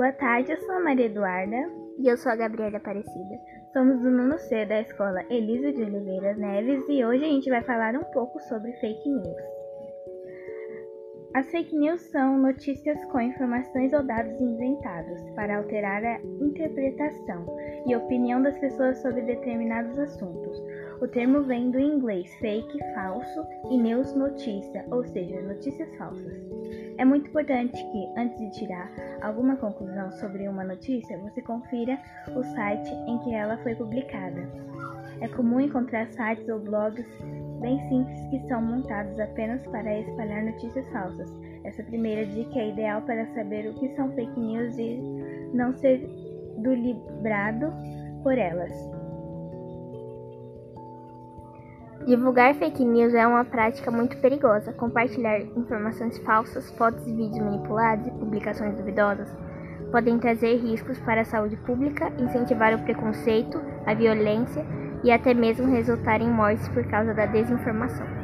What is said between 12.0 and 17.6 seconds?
são notícias com informações ou dados inventados para alterar a interpretação